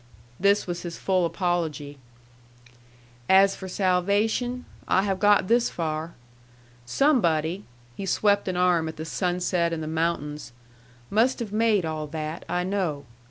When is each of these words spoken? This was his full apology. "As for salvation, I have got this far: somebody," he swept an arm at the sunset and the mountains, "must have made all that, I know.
This 0.39 0.65
was 0.65 0.81
his 0.81 0.97
full 0.97 1.27
apology. 1.27 1.99
"As 3.29 3.55
for 3.55 3.67
salvation, 3.67 4.65
I 4.87 5.03
have 5.03 5.19
got 5.19 5.47
this 5.47 5.69
far: 5.69 6.15
somebody," 6.87 7.65
he 7.95 8.07
swept 8.07 8.47
an 8.47 8.57
arm 8.57 8.87
at 8.87 8.95
the 8.97 9.05
sunset 9.05 9.71
and 9.71 9.83
the 9.83 9.87
mountains, 9.87 10.53
"must 11.11 11.37
have 11.37 11.53
made 11.53 11.85
all 11.85 12.07
that, 12.07 12.45
I 12.49 12.63
know. 12.63 13.05